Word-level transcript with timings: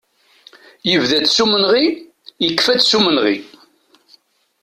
Yebda-tt 0.89 1.33
s 1.35 1.37
umenɣi, 1.43 1.85
yekfa-tt 2.43 2.89
s 2.89 2.91
umenɣi. 2.97 3.37